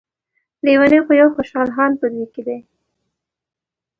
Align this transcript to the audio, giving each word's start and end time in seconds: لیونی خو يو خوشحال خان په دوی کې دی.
لیونی 0.65 0.99
خو 1.05 1.11
يو 1.21 1.27
خوشحال 1.35 1.69
خان 1.75 1.91
په 1.99 2.05
دوی 2.11 2.25
کې 2.33 2.41
دی. 2.47 2.57